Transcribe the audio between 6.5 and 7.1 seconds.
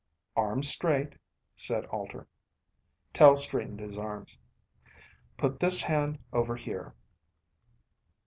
here."